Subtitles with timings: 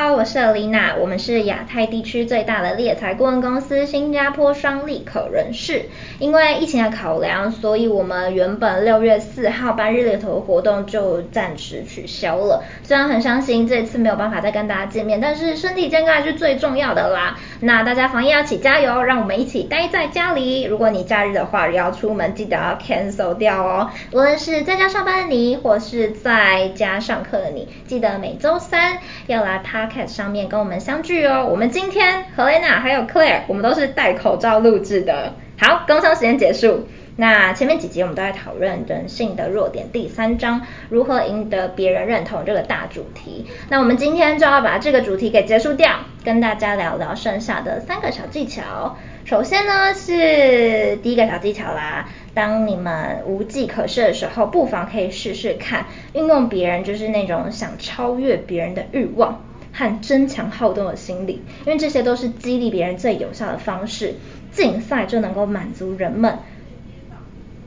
[0.00, 5.86] 好，我是 Alina，我们是亚太地区最大的猎才顾问公司新加坡双利可人事。
[6.20, 12.62] 因为疫情的考量，所以我们原本六月四号半日猎头活动就暂时取消了。
[12.84, 17.36] 虽然很伤心这次没有办法再跟大家见面，但是身体健康还是最重要的啦。
[17.58, 20.62] 那大家防疫要一起加油，让我们一起待在家里。
[20.62, 23.90] 如果你假日的话要出门，记得要 cancel 掉哦。
[24.12, 31.46] 无论是在家上班的你，或是在家上课的你，记得每周三要来 cat 上面跟我们相聚哦。
[31.50, 35.34] 我们今天 Helena 还有 Claire，我们都是戴口罩录制的。
[35.60, 36.86] 好，工商时间结束。
[37.20, 43.44] 那前面几集我们都在讨论人性的弱点，第三章如何赢得别人认同这个大主题。
[43.68, 48.96] 那我们今天就要把这个主题给结束掉，跟大家聊聊剩下的三个小技巧。
[49.24, 59.42] 首先呢是第一个小技巧啦，当你们无计可施的时候，不妨可以试试看运用别人就是那种想超越别人的欲望
[59.78, 64.14] 和争强好动的心理，因为这些都是激励别人最有效的方式。
[64.50, 66.38] 竞赛就能够满足人们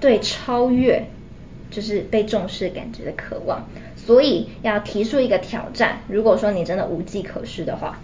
[0.01, 1.05] 对超越，
[1.69, 5.99] 就是被重视感觉的渴望，所以要提出一个挑战。
[6.09, 7.99] 如果说你真的无计可施的话，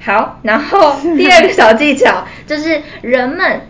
[0.00, 3.60] 好，然后第二个小技巧 就是人们。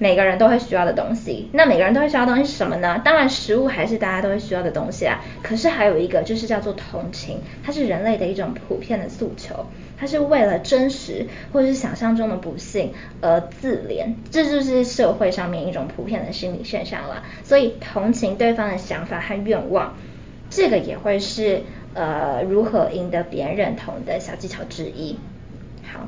[0.00, 3.02] 每个人都会需要的东西，那每个人都会需要的东西是什么呢？
[3.04, 5.20] 当然，食物还是大家都会需要的东西啊。
[5.42, 9.66] 可是还有一个就是叫做同情，它是人类的一种普遍的诉求，
[9.98, 17.24] 它是为了真实或者是想象中的不幸而自怜，这就是社会上面一种普遍的心理现象了。
[17.42, 19.96] 所以同情对方的想法和愿望，
[20.48, 21.62] 这个也会是
[21.94, 25.18] 呃如何赢得别人认同的小技巧之一。
[25.82, 26.06] 好。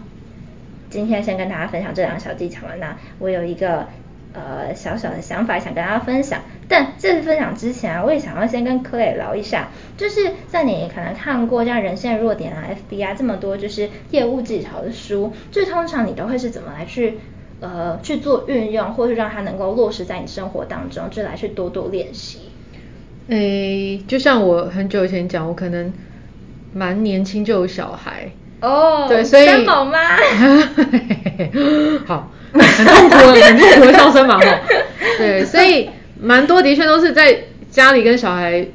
[0.90, 3.86] 今天先跟大家分享这两个小技巧嘛，那我有一个
[4.32, 17.18] 呃小小的想法想跟大家分享，但这次分享之前啊，我也想要先跟 Clay 聊一下，就是在你可能看过像人性弱点啊、FB 啊这么多就是业务技巧的书，就通常你都会是怎么来去
[17.60, 22.40] 呃去做运用，或是让它能够落实在你生活当中，就来去多多练习。
[23.28, 25.92] 诶，就像我很久以前讲，我可能
[26.74, 28.32] 蛮年轻就有小孩。
[28.60, 30.16] 哦，对，所以三宝妈，
[32.06, 34.60] 好，很痛苦，很痛苦的笑声嘛，哈，
[35.18, 35.90] 对，所以
[36.20, 38.66] 蛮多的确都是在家里跟小孩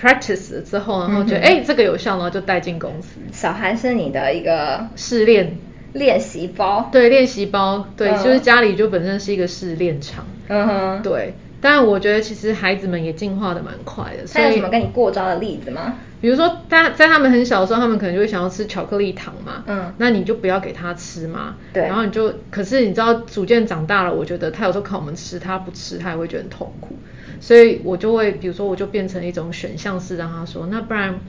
[0.00, 3.18] practice 之后，然后觉得哎、嗯欸，这个有效，然后就带进公司。
[3.32, 5.56] 小孩是你的一个试炼。
[5.94, 11.32] 练习包，对，练习包，对，嗯、就是家里就本身是一个试炼场，嗯哼，对。
[11.60, 14.26] 但我觉得其实孩子们也进化的蛮快的。
[14.26, 15.94] 所以有什么跟你过招的例子吗？
[16.20, 19.62] 比如说，他在他们很小的时候，他们可能就会想要吃巧克力糖嘛。
[19.66, 19.92] 嗯。
[19.98, 21.56] 那你就不要给他吃嘛。
[21.72, 21.84] 对。
[21.84, 26.96] 然后你就，可是你知道，逐渐长大了，我觉得他有时候看我们吃，他不吃，他也会觉得很痛苦。
[27.40, 31.20] 所以我就会，比如说，我就变成一种选项式，让他说，那不然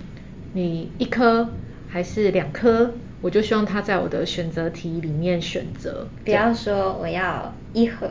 [0.53, 1.49] 你一颗
[1.87, 2.91] 还是两颗？
[3.21, 6.07] 我就希望他在我的选择题里面选择。
[6.25, 8.07] 不要说我要一盒。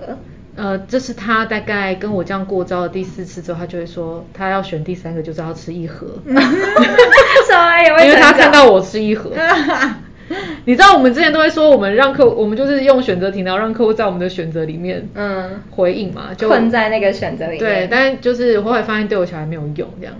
[0.58, 6.06] 呃，这是他大概跟我这样过招的第四次之后，他就会说他要选第三个，就是要吃一盒。
[6.26, 6.34] 因
[7.94, 9.30] 为他看到我吃一盒。
[10.66, 17.60] 你知道我们之前都会说，我们让客户，我们就是用选择题，然后让客户在我们的选择里面，嗯，回应嘛，就困在那个选择里面。
[17.60, 20.14] 对，但就是后来发现对我小孩没有用这样。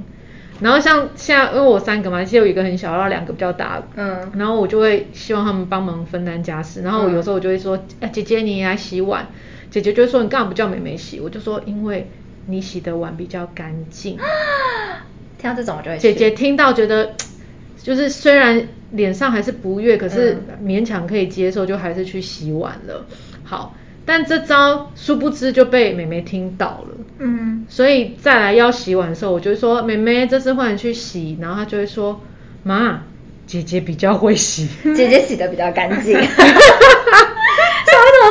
[0.61, 9.27] 然后像现在，因为我三个嘛，其实有一个很小，然后两个比较大，嗯，然后我就会希望他们帮忙分担家事，然后有时候我就会说，哎、嗯，姐姐你来洗碗。
[9.71, 11.21] 姐姐就会说，你干嘛不叫妹妹洗？
[11.21, 12.11] 我就说，因为
[12.47, 14.17] 你洗的碗比较干净。
[15.39, 15.99] 听到这种我就会。
[15.99, 17.15] 姐姐听到觉得，
[17.83, 23.07] 就是虽然脸上还是不悦，可是勉强可以接受，就还是去洗碗了。
[23.45, 23.75] 好，
[24.05, 26.97] 但这招殊不知就被妹妹听到了。
[27.19, 27.67] 嗯。
[27.69, 32.21] 所以再来要洗碗的时候，我就会说，妹妹这次换你去洗，然后她就会说，
[32.65, 33.03] 妈，
[33.47, 34.67] 姐姐比较会洗。
[34.97, 36.19] 姐姐洗的比较干净。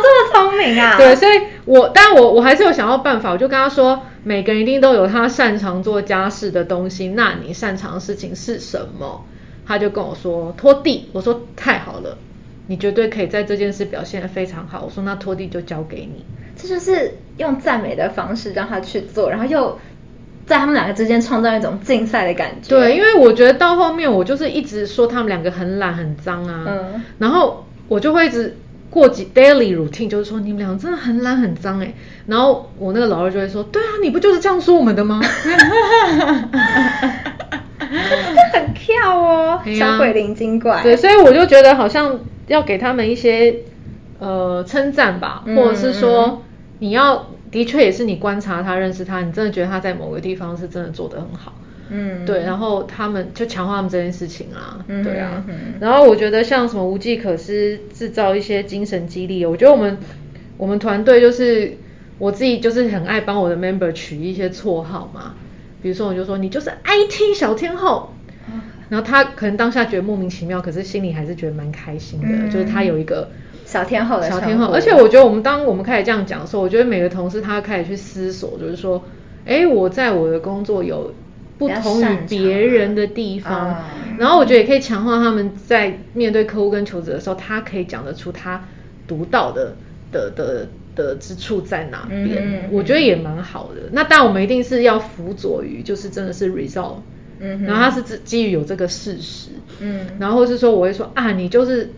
[0.02, 0.96] 这么聪明啊？
[1.00, 9.26] 对，所以我，但我我还是有想到办法，我就跟他说，每个人一定都有他擅长做家事的东西，那你擅长的事情是什么？
[9.66, 12.18] 他就跟我说拖地，我说太好了，
[12.68, 14.84] 你绝对可以在这件事表现得非常好。
[14.86, 16.26] 我说那拖地就交给你。
[16.56, 19.78] 这就是用赞美的方式让他去做，然后又
[20.46, 22.70] 在他们两个之间创造一种竞赛的感觉。
[22.70, 28.56] 对，因为我觉得到后面我就是一直说他们两个很懒很脏啊，嗯，然后我就会一直。
[28.90, 31.94] 过几 daily routine 就是说你们俩真的很懒很脏哎，
[32.26, 35.22] 然后我那个老二就会说，对啊，你不就是这样说我们的吗？
[38.54, 40.82] 很跳哦，小鬼灵精怪。
[40.84, 43.56] 对，所以我就觉得好像要给他们一些
[44.20, 46.44] 呃称赞吧，或者是说
[46.80, 51.54] 你要的确也是你观察他认识他，你真的觉得他在某个地方是真的做得很好，
[51.90, 59.98] 嗯，对，然后他们就强化他们这件事情啊，嗯、对啊，嗯、然后我觉得像什么无计可施，制造一些精神激励，我觉得我们
[60.58, 61.78] 我们团队就是
[62.18, 65.36] 我自己就是很爱帮我的 member 取一些绰号嘛，
[65.82, 68.12] 比如说我就说你就是 IT 小天后。
[68.90, 73.30] 然后他可能当下觉得莫名其妙，可是心里还是觉得蛮开心的，嗯、就是他有一个
[73.66, 74.68] 小天后的小天后。
[74.68, 79.04] 而且我觉得我们当我们开始这样讲的时候，我觉得每个同事他开始去思索，就是说，
[79.46, 81.14] 哎，我在我的工作有
[81.58, 83.84] 不同于别人的地方，
[84.18, 88.64] 然后我觉得也可以强化他们在面对客户跟求职的时候，他可以讲得出他
[89.08, 89.76] 独到的
[90.12, 93.90] 的的的之处在哪边，嗯、我觉得也蛮好的。
[93.92, 96.98] 那当然我们一定是要辅佐于，就是真的是 result。
[97.40, 99.50] 嗯，然后他是基基于有这个事实，
[99.80, 101.92] 嗯，然后是说我会说啊，你就是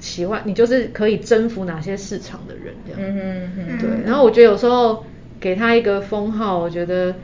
[0.00, 3.90] 喜欢，你就是可以征服哪些市场的人这样，嗯嗯嗯，对。
[4.06, 5.04] 然后我觉得有时候
[5.38, 7.14] 给他一个封号，我觉得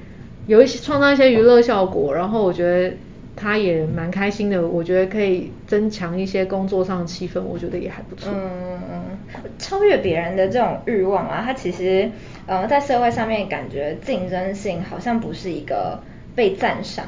[0.47, 2.97] 有一些创造一些娱乐效果，然后我觉得
[3.37, 4.67] 他也蛮开心的。
[4.67, 8.33] 我觉得可以增强一些工作上的气氛，我觉得也还不错。
[8.35, 9.19] 嗯，
[9.59, 12.11] 超越别人的这种欲望啊，他其实
[12.47, 16.01] 呃在社会上面感觉竞争性好像不是一个
[16.35, 17.07] 被赞赏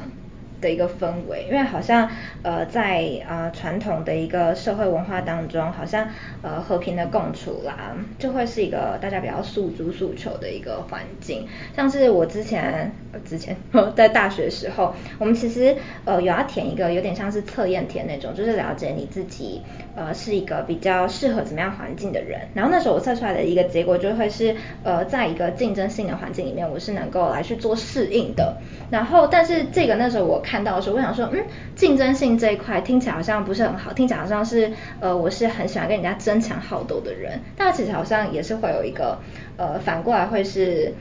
[0.65, 2.09] 的一个氛围，因为好像
[2.41, 6.07] 呃在呃传统的一个社会文化当中，好像
[6.41, 11.47] 呃和平的共处啦，就会是一个大家比较诉诸诉求的一个环境。
[11.75, 12.91] 像是我之前
[13.23, 13.55] 之前
[13.95, 19.61] 在大学时候，我们其实呃有要填一个有点像是测验填那种，就是了解你自己
[19.95, 22.39] 呃是一个比较适合怎么样环境的人。
[22.55, 28.57] 然后那时候我测出来的一个结果就会是呃在一个竞争性的环境里面，我是能够来去做适应的。
[28.89, 30.54] 然后但是这个那时候我看。
[30.55, 31.43] 看到的时候，我想说，嗯，
[31.75, 34.71] 竞争性这一块听起来好像不是很好，听起来好像是，
[35.01, 39.19] 呃，我是很喜欢跟人家争强好斗的人，但其实好像也是会有一个，
[39.57, 40.93] 呃，反过来会是，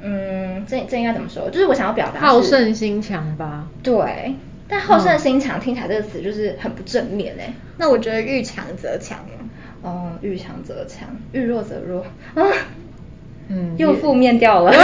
[0.00, 1.50] 嗯，这这应该怎么说？
[1.50, 3.66] 就是我想要表达好胜心强吧？
[3.82, 4.34] 对，
[4.66, 7.52] 但好胜心强听起来这个词就是很不正面哎。
[7.76, 9.18] 那我觉得遇强则强
[9.82, 12.00] 哦，遇强则强，遇弱则弱
[12.34, 12.48] 啊，
[13.48, 14.72] 嗯， 又负面掉了。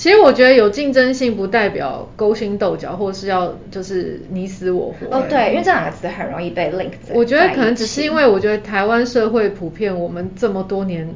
[0.00, 5.14] 其实我觉得有竞争性不代表勾心斗角，或是要就是你死我活。
[5.14, 7.14] 哦，对，因为这两个词很容易被 link 在。
[7.14, 11.06] 我觉得可能只是因为我觉得台湾社会普遍，我们这么多年，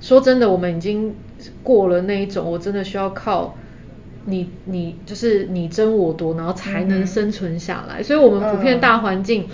[0.00, 1.12] 说真的，我们已经
[1.64, 3.56] 过了那一种，我真的需要靠
[4.26, 8.00] 你，你就是你争我夺，然后才能生存下来。
[8.00, 9.48] 嗯、所以，我们普遍大环境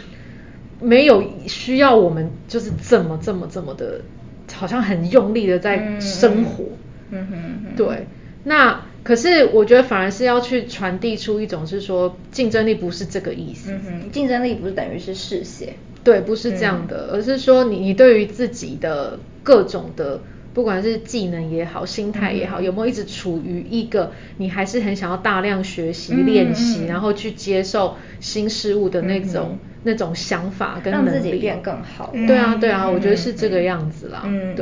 [0.82, 4.02] 没有需要我们就是这么这么这么的，
[4.52, 6.64] 好像很用力的在生活。
[7.10, 8.06] 嗯哼，对。
[8.48, 20.20] 那可是我觉得反而是要去传递出一种是说竞争力不是这个意思，嗯哼，竞争力不是等于是嗜血，对，不是这样的，嗯、而是说你你对于自己的各种的
[20.54, 34.54] 不管是技能也好，心态也好，嗯、有没有一直处于一个你还是很想要大量学习练习，嗯、然后去接受新事物的那种、嗯、那种想法跟能力，让自己变更好，对啊对啊，嗯、我觉得是这个样子啦，嗯，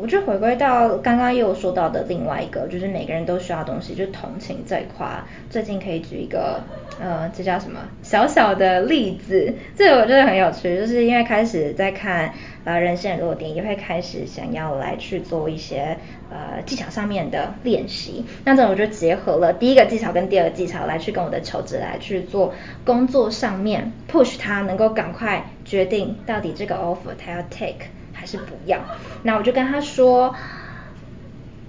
[0.00, 5.06] 我就回归到刚刚又说到的另外一个，就是每个人都需要东西，就是同情这一块。
[5.48, 6.60] 最近可以举一个，
[7.00, 9.54] 呃，这叫什么小小的例子？
[9.76, 12.32] 这个我觉得很有趣，就是因为开始在看
[12.64, 15.96] 呃人性的弱点，也会开始想要来去做一些
[16.30, 18.24] 呃技巧上面的练习。
[18.44, 22.52] 那这种我就结合了第一个技巧跟第二个技巧来去跟我的求职来去做
[22.84, 27.86] 工作上面 push 他能够赶快决定到底这个 offer 他要 take。
[28.18, 28.80] 还是不要，
[29.22, 30.34] 那我就跟他说，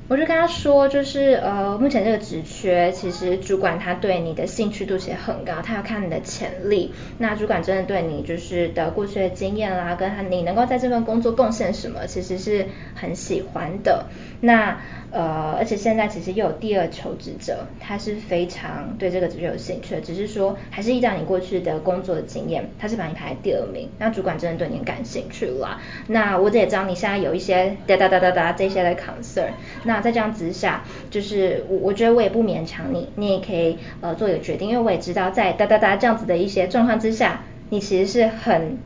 [0.09, 6.91] 我就跟他说，就是呃，目前这个职缺，其实主管他对你的兴趣度其实很高，他要看你的潜力。
[7.19, 14.07] 那主管真的对你就是的过去的经验啦，跟他你能够在这份工作贡献什么，其实是很喜欢的。
[14.41, 14.79] 那
[15.11, 23.87] 呃，而且现在其实又有第二求职者，他是非常对这个职业有兴趣的，只是说还是依照你过去的工作的经验，他是把你排在第二名。
[23.99, 25.79] 那主管真的对你感兴趣了。
[26.07, 29.51] 那我也知道你现在有一些哒哒哒哒哒这些的 concern。
[29.83, 38.77] 那在这样子下，就是我我觉得我也不勉强你，你也可以呃做一个决定，因为我也知道在哒哒哒这样子的一些状况之下，你其实是很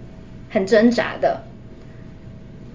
[0.50, 1.44] 很挣扎的。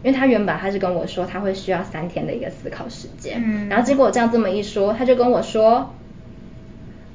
[0.05, 5.93] 因为他原本他是跟我说他会需要三天的一个思考时间，嗯，然后经过我这样这么一说，他就跟我说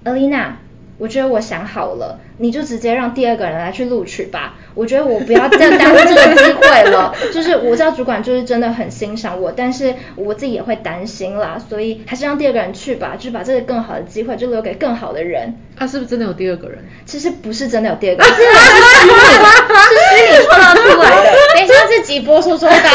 [0.03, 0.55] ，Alina，
[0.97, 4.53] 我觉得我想好了，你就直接让第二个人来去录取吧。
[4.75, 7.13] 我觉得我不要再耽误这个机会了。
[7.33, 15.55] 就是我知道主管就是真的很欣赏我，但是我自己也会担心啦，所以还是让第二个人去吧，就是把这个更好的机会就留给更好的人。
[15.75, 16.79] 他是不是真的有第二个人？
[17.05, 21.31] 其实不是真的有第二个人，是虚拟，是虚拟创造出来的。
[21.55, 22.91] 等一下这集播出之后，大家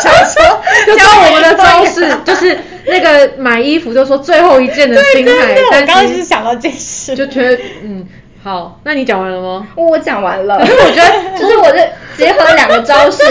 [0.00, 0.42] 想说，
[0.96, 2.56] 教我们的招式，就是
[2.90, 5.32] 那个买衣服就说最后一件的心态。
[5.32, 8.06] 对对对，我刚刚是想到这事，就觉得嗯。
[8.42, 9.68] 好，那你讲完了吗？
[9.76, 10.58] 我讲完了。
[10.64, 13.22] 因为我觉得，就是我这结合了两个招式，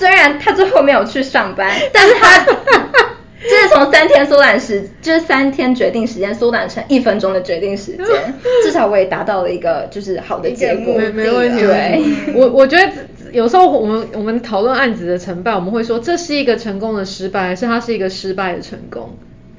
[0.00, 2.40] 虽然他最后没有去上班， 但是他
[3.40, 8.34] 就是从三天缩短时，就是三天决定时间缩短成一分钟的决定时间，
[8.64, 10.94] 至少我也达到了一个就是好的结果。
[10.94, 11.64] 没没问题。
[11.64, 12.02] 对，
[12.34, 12.90] 我我觉得
[13.32, 19.16] 有时候我们我们讨论案子的成败，我们会说这是一个成功的失败，还是它是一个失败的成功？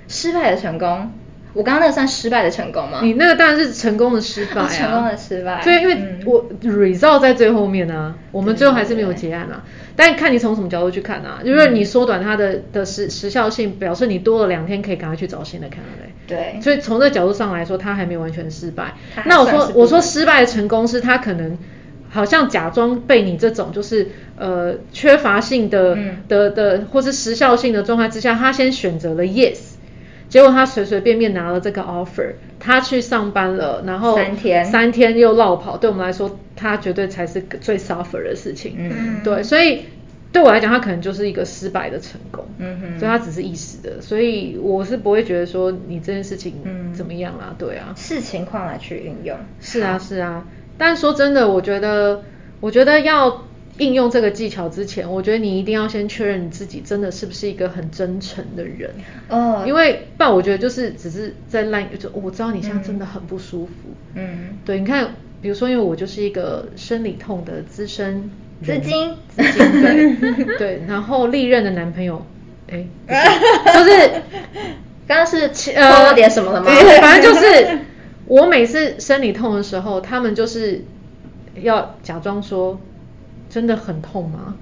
[0.08, 1.12] 失败的成功。
[1.54, 3.02] 我刚刚那个算失败的成功吗？
[3.04, 4.68] 你那个当然是成功的失败啊！
[4.68, 5.62] 成功的失败。
[5.64, 9.64] 对，因为我 result 在最后面啊，我们最后还是没有结案啊。
[9.96, 16.26] 但看你从什么角度去看啊，因为你缩短它的的时时效性，表示你多了两天可以赶快去找新的 candidate。
[16.26, 16.60] 对。
[16.60, 18.96] 所以从这个角度上来说，它还没有完全失败。
[19.26, 21.56] 那我说我说失败的成功是它可能
[22.14, 29.60] 好像假装被你这种就是呃缺乏性的的的或是时效性的状态之下，他先选择了 yes。
[30.30, 34.66] 结果他随随便便拿了这个 offer，他去上班了，然后三天。
[34.66, 38.76] 三天又落跑，对我们来说，他绝对才是最 suffer 的事情。
[38.80, 39.86] 嗯，对，所以
[40.32, 42.44] 对我来讲，他可能就是一个失败的成功。
[42.58, 46.56] 嗯哼，所以他只是一时的，所以我是不会觉得说你这件事情
[46.96, 49.38] 怎么样啦，对啊，视情况来去运用。
[49.60, 50.44] 是啊，是啊，
[50.78, 52.24] 但说真的，我觉得，
[52.60, 53.44] 我觉得要。
[53.80, 58.92] 应用这个技巧之前，我觉得你一定要先确认你自己真的是不是一个很真诚的人。
[59.30, 59.64] 哦。
[59.66, 63.72] 因为不然，我觉得就是只是在烂，就我知道你现在真的很不舒服。
[64.14, 64.60] 嗯。
[64.64, 68.30] 对，你看，比如说，因为我就是一个生理痛的资深。
[68.64, 69.16] 资金。
[69.36, 69.82] 资金。
[69.82, 70.46] 对。
[70.60, 72.24] 对，然后历任的男朋友，
[72.70, 72.86] 哎，
[73.74, 74.10] 就是
[75.08, 76.68] 刚刚是说了点什么了吗？
[76.72, 77.80] 呃、反正就是
[78.26, 80.84] 我每次生理痛的时候，他们就是
[81.62, 82.80] 要假装说。
[83.50, 84.56] 真的很痛吗？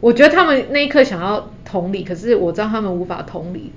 [0.00, 3.70] 我觉得他们那一刻想要同理，可是我知道他们无法同理，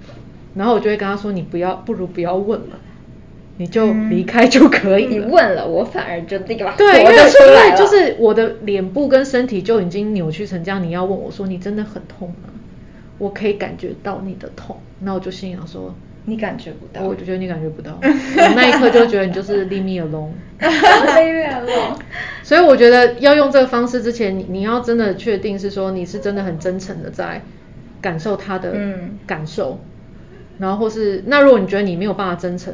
[0.55, 2.79] 然后我就会跟他说：“你不要，不如不要问了，
[3.57, 5.09] 你就离开就可以了。
[5.11, 12.49] 嗯”你问了，我反而就那个对，因为对，就是我的脸部跟身体就已经扭曲成这样，你要问我说：“你真的很痛吗？”
[13.19, 15.93] 我可以感觉到你的痛，那我就心想说。
[16.27, 21.97] 你感觉不到，我就觉得你感觉不到，我那一刻就觉得你就是 leave me alone，leave me alone。
[22.41, 27.43] 所以我觉得要用这个方式之前，你你要真的确定是说你是真的很真诚的在
[28.01, 28.75] 感受他的
[29.27, 32.73] 感受，嗯、然后或是那如果你觉得你没有办法真诚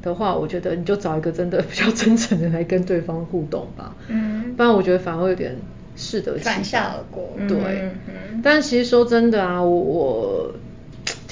[0.00, 5.56] 的话，我觉得你就找一个真的比较真诚的来跟对方互动吧，嗯，不然我觉得反而会有点
[5.96, 10.54] 适得其反，反下而过，对，嗯嗯、但其实说真的啊，我我。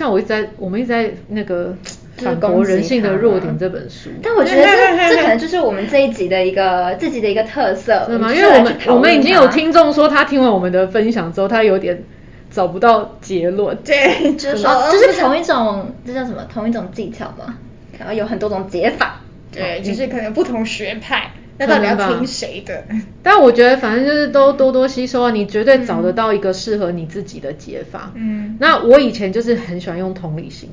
[0.03, 1.77] 像我一直在，我们一直在那个
[2.19, 8.33] 反驳人性的弱点这本书，但我觉得这这可能就是我们这一集的一个自己的一个特色，是吗？
[8.35, 12.03] 因为我们我们已经有听众说，他听完我们的分享之后，他有点
[12.51, 16.45] 找不到结论，对， 就是说就是同一种，这叫什么？
[16.53, 17.57] 同一种技巧嘛，
[17.99, 19.21] 然后有很多种解法，
[19.53, 21.31] 对，就是可能不同学派。
[21.67, 22.85] 那到底要听谁的？
[23.23, 28.13] 但我觉得反正就是都多多吸收啊，你绝对找得到一个适合你自己的解法。
[28.15, 30.71] 嗯，那我以前就是很喜欢用同理心。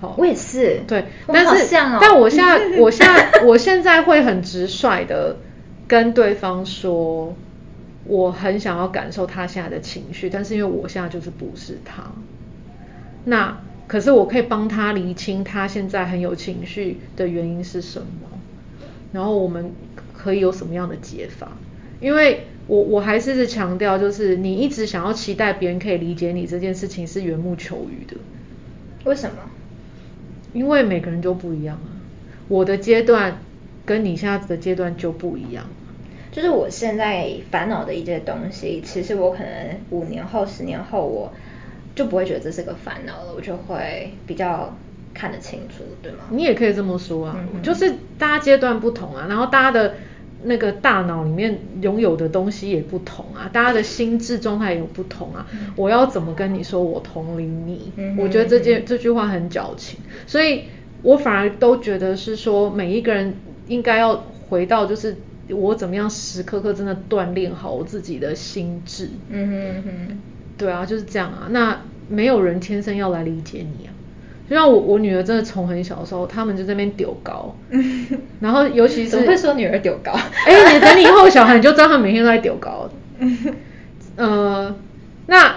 [0.00, 0.80] 好，我也是。
[0.86, 5.36] 对，但是，哦、但我现在， 我现在，我现在会很直率的
[5.86, 7.34] 跟对方说，
[8.04, 12.02] 我很想要感受他现在的情绪，但是因为我现在就是不是他。
[13.24, 18.06] 那可是我可以帮他厘清他现在很有情绪的原因是什么。
[19.12, 19.72] 然后我们
[20.14, 21.52] 可以有什么样的解法？
[22.00, 28.16] 因为我我还是是强调，就是你一直想要期待别人可以理解你这件事情是缘木求鱼的。
[29.04, 29.36] 为什么？
[30.52, 32.00] 因为每个人都不一样啊。
[32.48, 33.38] 我的阶段
[33.84, 35.66] 跟你现在的阶段就不一样。
[36.30, 41.32] 就是我现在烦恼的一些东西，其实我可能五年后、十年后，我
[41.94, 44.74] 就不会觉得这是个烦恼了，我就会比较。
[45.14, 46.18] 看得清楚，对吗？
[46.30, 49.94] 你也可以这么说啊，嗯嗯，就是大家阶段不同啊，然后大家的
[50.44, 55.46] 那个大脑里面拥有的东西也不同啊，大家的心智状态也有不同啊。
[55.52, 57.92] 嗯、我要怎么跟你说我同理你？
[57.96, 60.64] 嗯、我觉得这件这句话很矫情，所以
[61.02, 63.34] 我反而都觉得是说每一个人
[63.68, 65.16] 应该要回到就是
[65.48, 69.10] 我怎么样时时刻刻真的锻炼好我自己的心智。
[69.28, 70.18] 嗯哼嗯哼，
[70.56, 71.46] 对啊，就是这样啊。
[71.50, 73.91] 那没有人天生要来理解你啊。
[74.52, 77.56] 就像我我女儿真的从很小的时候，他们就在那边丢高，
[78.38, 80.12] 然后尤其是怎么会说女儿丢高？
[80.12, 82.90] 哎、欸，你等你以后小孩你就知道他每天都在丢高。
[84.16, 84.76] 呃，
[85.26, 85.56] 那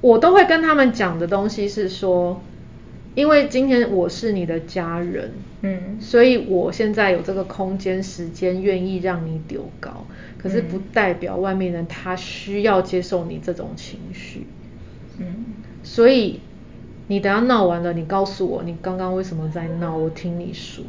[0.00, 2.40] 我都会跟他们讲的东西是说，
[3.14, 10.06] 因为今天我是你的家人，嗯，所以我现在有这个空间时间愿意让你丢高，
[10.38, 14.46] 可是不代表外面人他需要接受你这种情绪，
[15.18, 15.44] 嗯，
[15.82, 16.40] 所以。
[17.06, 20.84] 你等下闹完了，你告诉我你刚刚为什么在闹，我听你说。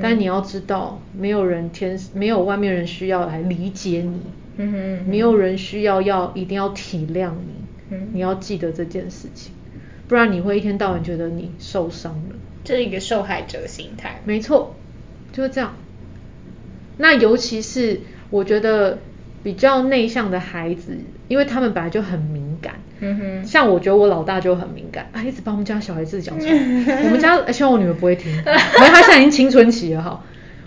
[0.00, 4.20] 但你要知道，没有人天没有外面人需要来理解你，
[4.56, 9.52] 嗯哼，没有人需要要一定要体谅你，嗯，你要记得这件事情，
[10.06, 14.20] 不然你会一天到晚觉得你受伤了，这是一个受害者心态。
[14.24, 14.76] 没错，
[15.32, 15.74] 就是这样。
[16.98, 18.98] 那尤其是我觉得
[19.42, 22.49] 比较内向的孩子，因为他们本来就很敏感。
[23.00, 26.52] 嗯哼，像我觉得我老大就很敏感， 啊，一直把我们家小孩子讲出来。
[27.04, 30.22] 我们家希望我女儿不会听， 因为她现在已经青春期了哈。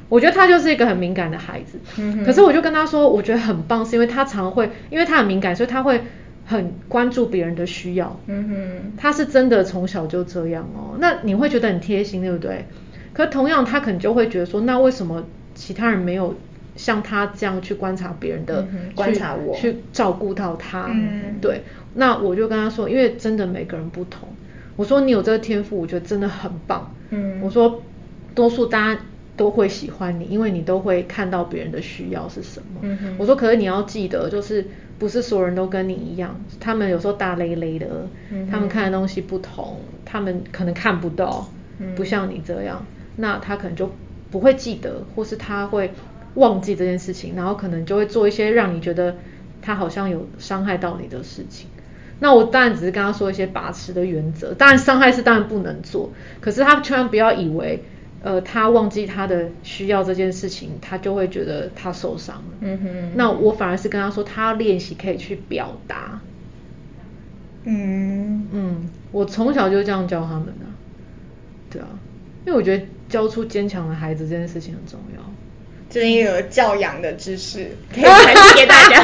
[0.09, 1.79] 我觉得他就是一个很敏感的孩子。
[1.97, 5.99] 嗯，可是我就跟他说，我觉得很棒，是因为他常会，因为他很敏感，所以他会
[6.45, 8.19] 很关注别人的需要。
[8.27, 10.97] 嗯哼，他是真的从小就这样哦。
[10.99, 12.65] 那你会觉得很贴心，对不对？
[13.13, 15.23] 可同样，他可能就会觉得说，那为什么
[15.55, 16.35] 其他人没有？
[16.75, 21.61] 像他这样去观察别人的，嗯、观察我，去照顾到他，嗯，对。
[21.95, 24.27] 那我就跟他说，因为真的每个人不同。
[24.75, 26.91] 我说你有这个天赋，我觉得真的很棒。
[27.11, 27.83] 嗯，我说
[28.33, 29.01] 多数大家
[29.37, 32.79] 都会喜欢你，因为你都会看到别人的需要是什么。
[32.81, 34.65] 嗯哼，我说可是你要记得，就是
[34.97, 42.83] 不是所有人都跟你一样，他们有时候大咧咧的，嗯，他们看的东西不同，他们可能看不到，嗯，不像你这样，
[43.17, 43.91] 那他可能就
[44.31, 45.91] 不会记得，或是他会。
[46.35, 49.17] 忘记这件事情，然后可能就会做一些让你觉得
[49.61, 51.67] 他好像有伤害到你的事情。
[52.19, 57.83] 那我当然只是跟他说一些把持的原则，当然伤害是当然不能做，可是他千万不要以为，
[58.21, 62.43] 呃，他忘记他的需要这件事情，他就会觉得他受伤了。
[62.61, 63.11] 嗯哼。
[63.15, 66.21] 那我反而是跟他说，他要练习可以去表达。
[67.65, 70.65] 嗯嗯，我从小就这样教他们的。
[71.69, 71.87] 对啊，
[72.45, 75.12] 因为我觉得教出坚强的孩子这件事情很重要。
[75.93, 79.03] 就是一个教养的知识， 可以传递给大家。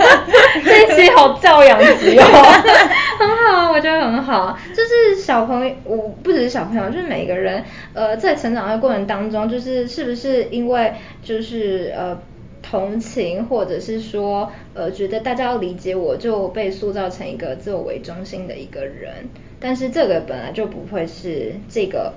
[0.64, 2.24] 这一期好教养级哦，
[3.20, 4.58] 很好，我觉得很好。
[4.74, 12.18] 就是小朋友，我不只是小朋友，就是每个人，呃，在成长的过程当中，就是是不是因为就是呃
[12.62, 19.28] 同情，或者是说呃觉得大家要理解我，就被塑造成一个自我为中心的一个人。
[19.60, 22.14] 但是这个本来就不会是这个。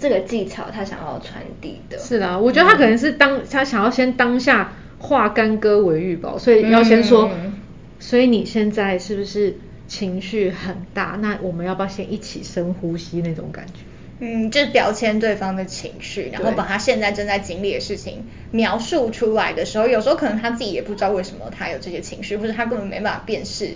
[0.00, 1.98] 这个技巧他想要传递的。
[1.98, 7.54] 是啊，我觉得他可能是当、嗯、他想要先当下化干戈为玉帛，所以要先说、嗯。
[8.00, 11.18] 所以你现在是不是情绪很大？
[11.22, 13.74] 那我们要不要先一起深呼吸那种感觉？
[14.18, 23.70] 嗯，就是标签对方的情绪，然后把他现在正在经历的事情描述出来的时候，有时候可能他自己也不知道为什么他有这些情绪，或者他根本没办法辨识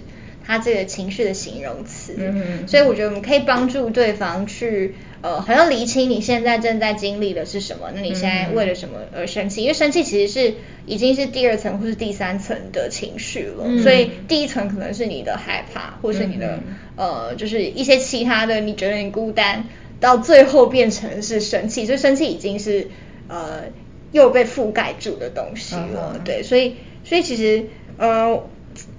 [0.47, 2.15] 他这个情绪的形容词。
[2.17, 4.95] 嗯，所以我觉得我们可以帮助对方去。
[5.23, 7.91] 呃，好像厘清你现在正在经历的是什么？
[7.93, 9.63] 那你现在为了什么而生气？
[9.63, 10.55] 嗯、因为生气其实是
[10.85, 16.61] 已经是第二层或是第三层的情绪了，嗯，所以第一层可能是你的害怕，或是你的、
[16.97, 19.65] 嗯、呃，就是一些其他的，你觉得你孤单，
[19.99, 22.87] 到最后变成是生气，所以生气已经是
[23.27, 23.65] 呃
[24.13, 27.65] 又被覆盖住的东西了，嗯、对，所以所以其实
[27.97, 28.45] 呃。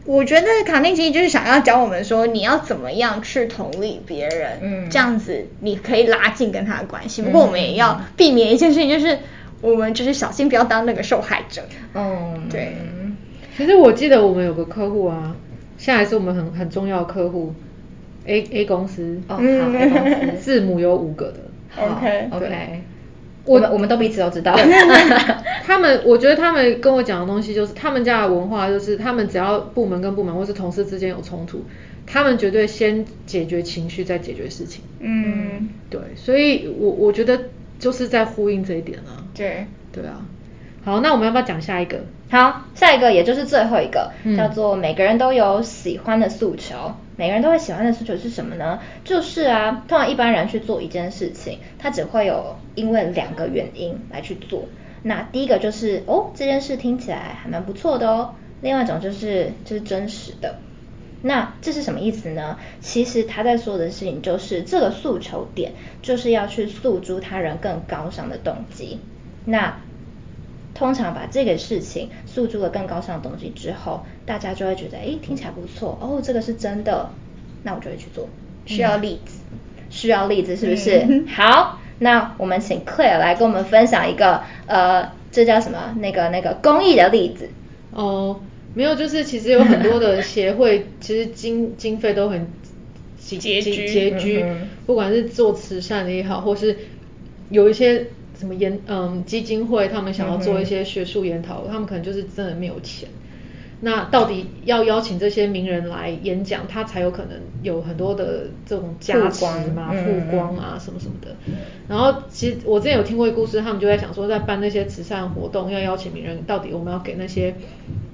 [0.07, 7.21] 我觉得卡内基就是想要教我们说，你要怎么样去同理别人，嗯，这样子你可以拉近跟他的关系。
[7.21, 9.19] 不过我们也要避免一件事情，就是
[9.61, 11.63] 我们就是小心不要当那个受害者。
[11.93, 12.77] 嗯，对。
[13.57, 15.35] 其实我记得我们有个客户啊，
[15.77, 17.53] 现在还是我们很很重要的客户
[18.25, 21.39] ，A A 公司，哦，好，A 公司， 字母有五个的。
[21.75, 22.81] OK OK。
[23.47, 24.55] 我们我们都彼此都知道，
[25.65, 31.63] 他们我觉得他们跟我讲的东西就是他们家的文化就是他们只要部门跟部门或是同事之间有冲突，
[32.05, 34.83] 他们绝对先解决情绪再解决事情。
[34.99, 37.39] 嗯，对，所以我我觉得
[37.79, 39.23] 就是在呼应这一点啊。
[39.33, 40.25] 对，对啊。
[40.83, 41.99] 好，那我们要不要讲下一个？
[42.29, 46.93] 好，下一个也就是最后一个，嗯、叫做每个人都有喜欢的诉求。
[47.17, 48.79] 每个人都会喜欢的诉求是什么呢？
[49.03, 54.65] 就是啊，通常一般人去做一件事情，他只会有因为两个原因来去做。
[55.03, 58.35] 那第一个就是哦，这件事听起来还蛮不错的哦。
[58.61, 60.59] 另外一种就是这、就是真实的。
[61.23, 62.59] 那这是什么意思呢？
[62.79, 68.99] 其实他在说的事情就是这个诉求点就是要去诉诸他人更高尚的动机。
[69.43, 69.79] 那
[70.77, 77.09] 通常把这个事情诉诸了更高尚的东西之后，大家就会觉得，哎，听起来不错哦，这个是真的，
[77.63, 78.29] 那我就会去做。
[78.67, 79.57] 需要例子，嗯、
[79.89, 80.99] 需要例子是不是？
[81.09, 85.95] 嗯、 好，那我们请 Claire 来跟我们分享一个，呃，这叫什么？
[85.97, 87.49] 那个那个公益的例子。
[87.91, 88.39] 哦，
[88.75, 92.47] 没有，就是其实有很多的协会， 其实经经费都很
[93.19, 94.45] 拮拮据，
[94.85, 96.77] 不管是做慈善的也好，或是
[97.49, 98.05] 有一些。
[98.37, 103.09] 什么研嗯基金会，他们想要做一些学术研讨，嗯，他们可能就是真的没有钱。
[103.79, 109.45] 那到底要邀请这些名人来演讲，他才有可能有很多的这种加持
[109.75, 111.35] 嘛、曝光啊、嗯、什么什么的。
[111.87, 117.53] 然后其实我之前有听过一个故事，他们就在想说，在办那些慈善活动要邀请名人，到底我们要给那些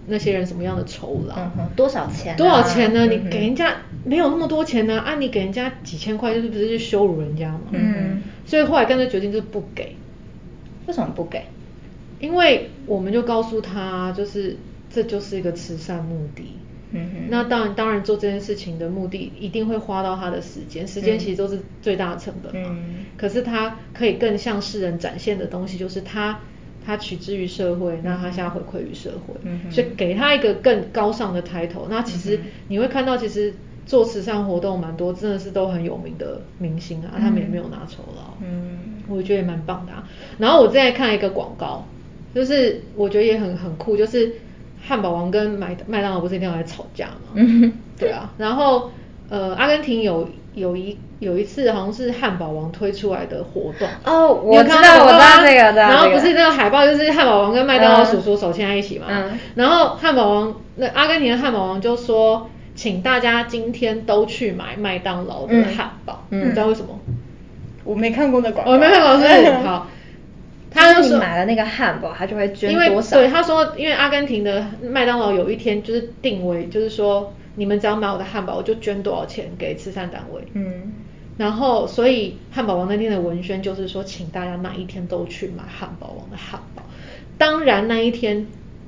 [0.07, 1.69] 那些人什么样的酬劳、嗯？
[1.77, 2.35] 多少钱、啊？
[2.35, 3.05] 多少钱呢？
[3.05, 5.13] 你给人家没有那么多钱呢、啊？
[5.13, 7.61] 啊，你给人家几千块，就是不是去羞辱人家嘛？
[7.71, 8.21] 嗯。
[8.45, 9.95] 所以后来干脆决定就是不给。
[10.87, 11.43] 为什么不给？
[12.19, 14.57] 因为我们就告诉他，就是。
[14.95, 16.43] 这就是一个慈善目的，
[16.91, 22.69] 嗯哼，那当然，当然做这件事情的目的一定会花到他的时间，时间其实都是最大的成本嘛。
[22.69, 26.39] 嗯，可是他可以更向世人展现的东西，就是他
[26.85, 31.87] 他取之于社会，那他现在回馈于社会，嗯，所以给他一个更高尚的 title。
[31.89, 33.51] 那其实你会看到，其实
[33.85, 40.03] 做慈善活动蛮多，真的是都很有名的明星啊，他们也没有拿酬劳，嗯，我觉得也蛮棒的啊。
[40.37, 41.85] 然后我之前看一个广告，
[42.33, 44.33] 就是我觉得也很很酷，就是。
[44.85, 47.31] 汉堡王跟麦麦当劳不是一定要来吵架吗？
[47.35, 48.29] 嗯， 对啊。
[48.37, 48.91] 然后
[49.29, 55.81] 呃，阿根廷有有一有一次好像是汉堡王推出来的活动哦，我知道我知道这个的。
[55.83, 59.05] 然后不是那个海报就是汉堡王跟麦当劳叔叔手牵在一起嘛。
[59.09, 59.39] 嗯。
[59.55, 66.25] 然后汉堡王那阿根廷的汉堡王就说，请大家今天都去买麦当劳的汉堡。
[66.29, 66.47] 嗯。
[66.47, 66.99] 你知道为什么？
[67.83, 68.71] 我没看过那广告。
[68.71, 69.87] 我没看过，是 好。
[70.71, 73.17] 他说你买了那个汉堡，他就会捐多少？
[73.17, 80.41] 对，他说，因为阿根廷的麦当劳有一天就是定位，就是说你们只要买我的汉堡，我就捐多少钱给慈善单位。
[80.53, 80.93] 嗯。
[81.37, 86.81] 然后，所以汉堡王那天的文宣就是说，请大家那一天都去买汉堡王的汉堡。
[87.37, 88.47] 当然那一天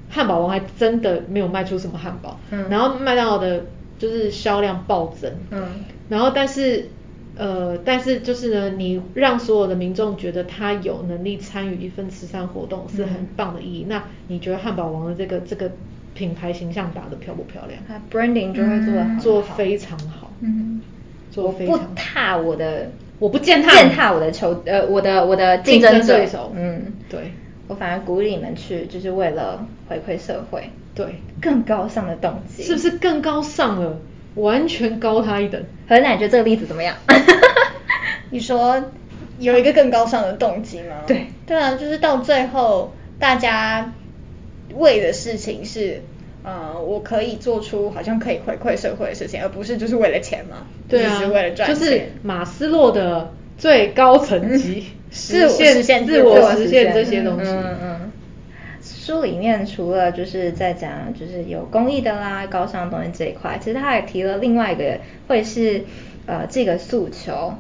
[0.10, 2.39] 汉堡王还真的没有卖出什么汉堡。
[2.50, 2.67] 嗯。
[2.69, 3.65] 然后麦当劳的
[3.97, 5.31] 就是销量暴增。
[5.51, 5.63] 嗯。
[6.10, 6.89] 然后，但是。
[7.38, 13.84] 呃，但是就是呢，你让所有的民众觉得他有能力参与一份慈善活动是很棒的意义。
[13.84, 15.69] 嗯、那你觉得汉堡王的这个这个
[16.13, 17.77] 品牌形象打得漂不漂亮？
[17.86, 20.31] 它 branding 就会做得好，做非常好。
[20.39, 20.79] 嗯，
[21.29, 21.84] 做非常好。
[21.84, 26.53] 我不踏我的，我不践踏践踏我的球呃我的我的竞争对手。
[26.55, 27.34] 嗯，对。
[27.67, 30.69] 我反而鼓励你们去，就是为了回馈社会。
[30.95, 32.63] 对，更高尚的动机。
[32.63, 33.99] 是不是更高尚了？
[34.36, 35.63] 完全高他一等。
[35.88, 36.95] 何奶，你觉得这个例子怎么样？
[38.31, 38.84] 你说
[39.39, 41.03] 有一个更高尚的动机吗？
[41.08, 43.93] 对，对啊，就是到最后大家
[44.73, 46.01] 为的事情是，
[46.43, 50.65] 呃，我可以做出好像可以回馈社会的事情，而不是就是为了钱嘛。
[50.89, 51.79] 对啊，就是为了赚钱。
[51.79, 57.51] 就是马斯洛的最高层级，实现自我实现这些东西。
[57.51, 57.94] 嗯嗯。
[59.06, 65.84] 书里面除了就是在讲就是有公益的啦、高尚的东西这一块，其实他也提了另外一个，会是
[66.26, 67.54] 呃这个诉求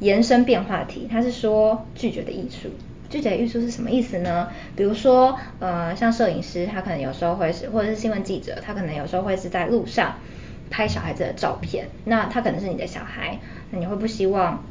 [0.00, 1.06] 延伸变化题。
[1.10, 2.70] 他是说拒绝的艺术，
[3.10, 4.48] 拒绝的艺术是什么意思呢？
[4.74, 10.14] 比如说呃像摄影师，他可能有时候会是，或者是新闻记者，他可能有时候会是在路上
[10.70, 13.38] 拍小孩子的照片，那他可能是你的小孩，
[13.70, 14.64] 那你会不希望？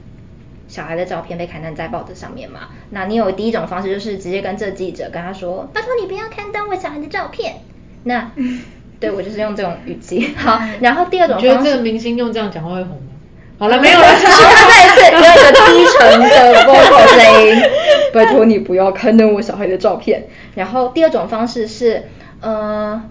[0.68, 2.62] 小孩的照片被刊登在报纸上面嘛？
[2.90, 7.58] 那你有第一种方式就是直接跟这记者跟他说，拜托你不要刊登我小孩的照片。
[8.04, 8.32] 那
[9.00, 10.34] 对我就是用这种语气。
[10.38, 13.12] 好，然后第二种方式，觉得这个明星用这样讲话会红吗？
[13.58, 14.06] 好了，没有了。
[14.08, 17.64] 他再一次用一个低沉的 vocal 声音，
[18.14, 20.28] 拜托你不要刊登我小孩的照片。
[20.56, 22.04] 然后第二种方式是，
[22.42, 23.04] 呃。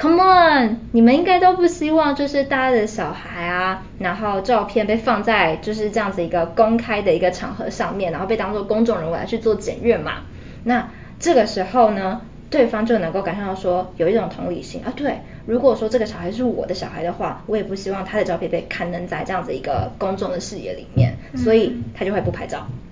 [0.00, 10.18] Come on，你们应该都不希望就是大家的小孩啊，然后照片被放在就是这样子一个公开的一个场合上面，然后被当做公众人物来去做检阅嘛。
[10.62, 14.92] 那这个时候呢，对方就能够感受到说有一种同理心啊。
[14.94, 22.68] 对，如果说这个小孩是我的小孩的话，我也不希望他的照片被刊登在这样子一个公众的视野里面，所以他就会不拍照。
[22.68, 22.87] 嗯，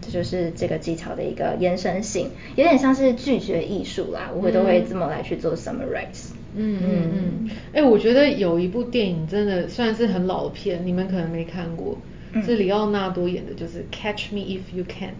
[0.00, 6.30] 这就是这个技巧的一个延伸性，有点像是拒绝艺术啦，我会都会这么来去做 summarize。
[6.54, 11.98] 嗯嗯嗯，哎、嗯欸，我觉得有一部电影真的算是很老的片，你们可能没看过，
[12.32, 15.14] 嗯、是里奥纳多演的，就是 Catch Me If You Can。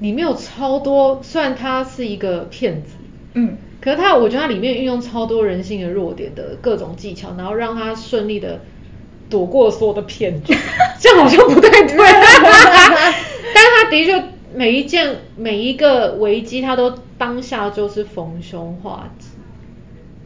[0.00, 2.94] 里面有超多，虽然他是一个骗子，
[3.34, 8.60] 嗯，可是他我觉得他里面运用超多人性的弱点的各种技巧，然后让他顺利的。
[9.30, 10.54] 躲过所有的骗局，
[11.00, 11.96] 这样好像不太对。
[13.92, 14.24] 的确
[14.54, 19.26] 每一件每一个危机，他都当下就是逢凶化吉，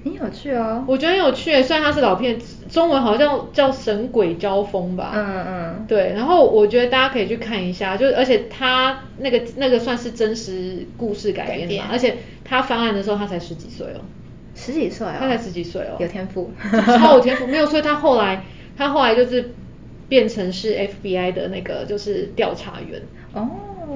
[0.05, 0.85] 很有趣哦。
[0.87, 2.39] 我觉得很有趣，虽然它是老片，
[2.71, 5.11] 中文好像叫神鬼交锋吧。
[5.15, 5.85] 嗯嗯。
[5.89, 14.01] 对，然后我觉得大家可以去看一下，就而且他那个那个算是真实故事改编的嘛，而且他翻案的时候他才十几岁哦。
[14.55, 15.15] 十几岁哦。
[15.19, 15.97] 他才十几岁哦。
[15.99, 16.53] 有天赋。
[16.99, 18.45] 超有天赋，没有，所以他后来。
[18.79, 19.55] 他后来就是
[20.09, 23.49] 变成是 FBI 的那个就是调查员哦，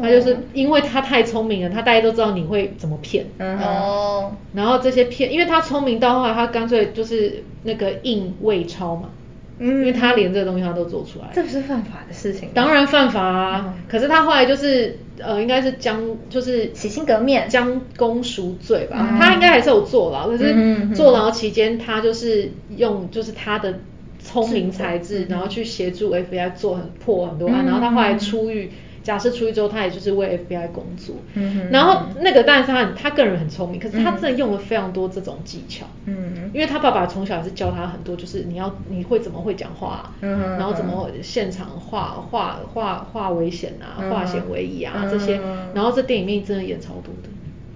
[0.03, 3.27] 他就是因为他太聪明了，他大家都知道你会怎么骗。
[3.39, 4.33] 哦。
[4.53, 9.11] 然后这些骗，因为他聪明到后来，他干脆就是那个印伪钞嘛。
[9.59, 9.69] 嗯。
[9.69, 11.29] 因为他连这个东西他都做出来。
[11.33, 12.51] 这不是犯法的事情。
[12.55, 13.65] 当然犯法啊！
[13.69, 19.09] 嗯、可是他后来就是呃，应该是将就是洗心革面，将功赎罪吧。
[19.13, 23.79] 嗯、他应该还是有坐牢，可是坐牢期间他就是用就是他的。
[24.23, 28.71] 聪明才智，然后去协助 FBI 做很破很多案，嗯、然后他后来出狱，嗯、
[29.03, 31.17] 假设出狱之后，他也就是为 FBI 工作。
[31.35, 35.87] 嗯、然后那个当然是他他个人很聪明，可是他真的用了非常多这种技巧。
[36.05, 45.41] 嗯，因为他爸爸从小也是教他很多，就是你要你会怎么会讲话，嗯、然后怎么现场化化化化危险啊，化险为夷啊、嗯、这些，
[45.75, 47.29] 然后这电影里面真的演超多的。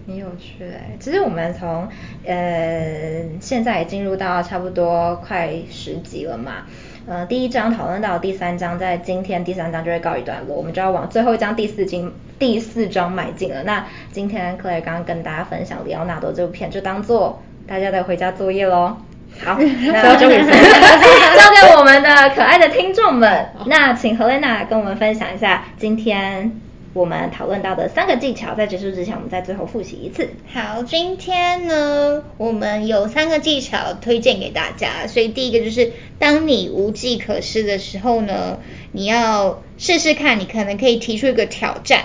[0.07, 1.89] 很有趣哎，其实我们从
[2.27, 6.67] 呃现在也进入到差不多快十集了嘛，
[7.07, 13.63] 呃第一章讨论到第三章，在今天第三章就会告一段落，我们就要往最后一章第四经第四章迈进了。
[13.63, 18.99] 那今天 Claire 刚刚跟大家分享李奥纳多这部片，就当做大家的回家作业喽。
[19.43, 19.57] 好，
[19.91, 20.51] 那交给谁？
[20.51, 23.49] 交给我们的可爱的听众们。
[23.67, 26.61] 那请 Helena 跟我们分享一下今天。
[26.95, 30.29] 我们讨论到的三个技巧，在结束之前，我们再最后复习一次。
[30.53, 35.09] 好，今天呢，我们有三个技巧推荐给大家。
[35.09, 38.61] 所以第一个就是，当你无计可施的时候呢，
[38.93, 42.05] 你要试试看，你可能可以提出一个挑战，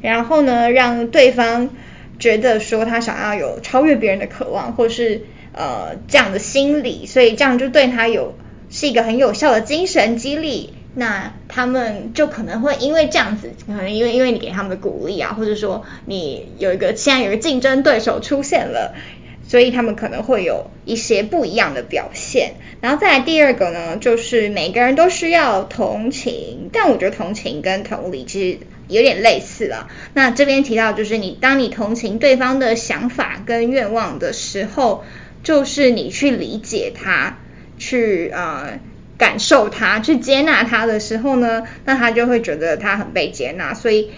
[0.00, 1.70] 然后呢，让对方
[2.18, 8.34] 觉得说他想要有超越别人的渴望，或是呃这样的心理，所以这样就对他有
[8.68, 10.74] 是一个很有效的精神激励。
[10.96, 18.94] 那他们就可能会因为这样子，可能因为因为你给他们的鼓励啊，或者说你有一个现在有个竞争对手出现了，
[19.48, 22.54] 所以他们可能会有一些不一样的表现。
[22.80, 29.88] 然后再来第二个呢，就是每个人都需要同情，但我觉得同情跟同理其实有点类似了。
[30.12, 35.02] 那这边提到就是你当你同情对方的想法跟愿望的时候，
[35.42, 37.38] 就是你去理解他，
[37.78, 38.78] 去呃。
[39.16, 44.10] 感受他，去接纳他的时候呢，那他就会觉得他很被接纳，所以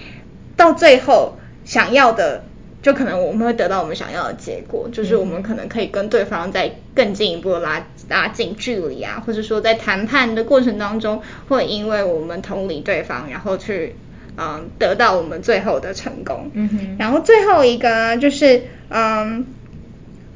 [0.56, 2.44] 到最后想要的，
[2.80, 13.96] 就可能我们会得到我们想要的结果，就是我们可能可以跟对方再更进一步的拉拉近距离啊，或者说在谈判的过程当中，会因为我们同理对方，然后去
[14.38, 16.50] 嗯得到我们最后的成功。
[16.54, 16.96] 嗯哼。
[16.98, 19.46] 然后最后一个呢，就是嗯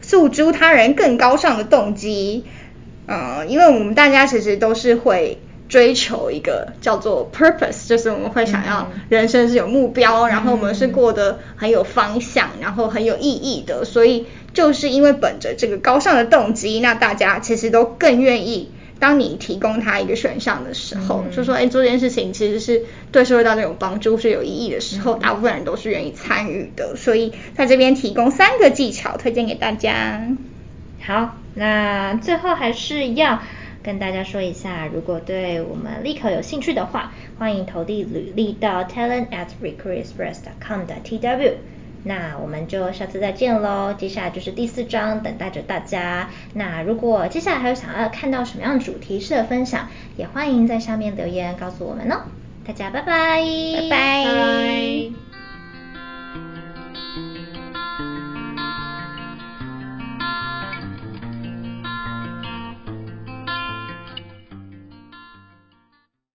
[0.02, 2.44] 诉诸他人更高尚的动机。
[3.12, 13.84] 嗯，因为我们大家其实都是会追求一个叫做 purpose，就是我们会想要人生是有目标，然后我们是过得很有方向，然后很有意义的。
[13.84, 18.70] 所以就是因为本着这个高尚的动机，那大家其实都更愿意，
[19.00, 26.94] 当你提供他一个选项的时候，就说哎，做这件事情其实是对社会大众有帮助，是有意义的时候，大部分人都是愿意参与的。
[26.94, 30.28] 所以在这边提供三个技巧推荐给大家。
[31.00, 33.40] 好，那最后还是要
[33.82, 41.54] 跟大家说一下，如果对我们立可有兴趣的话，欢迎投递履历到 talent at recruitexpress.com 的 tw。
[42.02, 46.30] 那我们就下次再见喽，接下来就是第四章等待着大家。
[46.54, 52.22] 那如果接下来还有想要看到什么样主题式的分享，也欢迎在下面留言告诉我们哦。
[52.66, 55.29] 大家拜拜，拜拜。